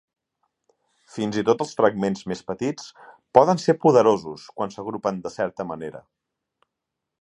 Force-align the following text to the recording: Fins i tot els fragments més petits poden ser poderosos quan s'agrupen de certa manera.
Fins 1.15 1.37
i 1.41 1.43
tot 1.49 1.61
els 1.65 1.73
fragments 1.81 2.25
més 2.33 2.43
petits 2.49 2.89
poden 3.39 3.63
ser 3.67 3.79
poderosos 3.87 4.51
quan 4.59 4.77
s'agrupen 4.77 5.25
de 5.29 5.37
certa 5.41 5.71
manera. 5.75 6.07